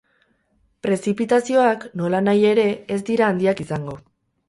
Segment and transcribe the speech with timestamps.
[0.87, 2.67] Prezipitazioak, nolanahi ere,
[2.97, 4.01] ez dira handiak izango.